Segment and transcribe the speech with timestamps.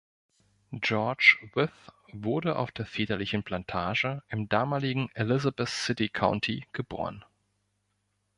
[0.73, 7.23] George Wythe wurde auf der väterlichen Plantage im damaligen Elizabeth City County geboren.